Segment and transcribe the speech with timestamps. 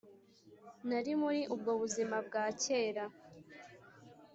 [0.87, 3.03] nari muri ubwo buzima bwa kera,